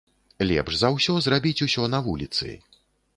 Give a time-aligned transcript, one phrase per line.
[0.51, 2.47] Лепш за ўсё зрабіць усё на вуліцы.